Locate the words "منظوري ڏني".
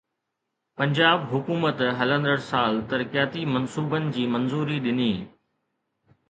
4.37-5.13